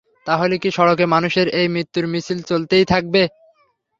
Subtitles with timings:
[0.27, 3.21] তাহলে কি সড়কে মানুষের এই মৃত্যুর মিছিল চলতেই থাকবে?